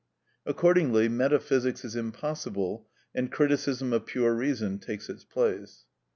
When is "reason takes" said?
4.33-5.09